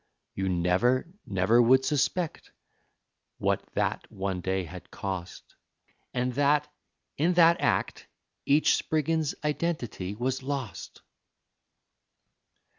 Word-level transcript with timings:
You 0.33 0.49
never, 0.49 1.05
never 1.27 1.61
would 1.61 1.85
suspect 1.85 2.51
what 3.37 3.61
that 3.75 4.11
one 4.11 4.41
day 4.41 4.63
had 4.63 4.89
cost, 4.89 5.53
And 6.11 6.33
that 6.33 6.67
in 7.19 7.35
that 7.35 7.61
act 7.61 8.07
each 8.47 8.73
Spriggins's 8.77 9.35
identity 9.45 10.15
was 10.15 10.41
lost! 10.41 11.01